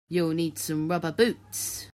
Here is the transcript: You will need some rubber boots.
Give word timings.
You 0.09 0.25
will 0.25 0.33
need 0.33 0.57
some 0.59 0.87
rubber 0.89 1.11
boots. 1.11 1.85